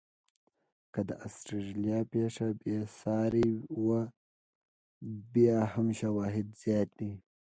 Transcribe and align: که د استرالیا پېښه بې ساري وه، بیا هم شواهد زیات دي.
که 0.93 1.01
د 1.09 1.11
استرالیا 1.25 1.99
پېښه 2.11 2.47
بې 2.61 2.77
ساري 2.99 3.51
وه، 3.85 4.01
بیا 5.33 5.59
هم 5.73 5.87
شواهد 5.99 6.47
زیات 6.61 6.89
دي. 6.99 7.13